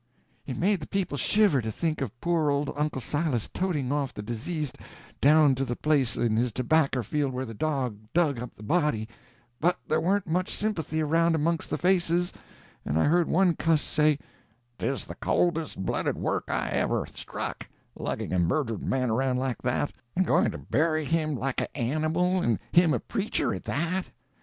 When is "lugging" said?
17.95-18.33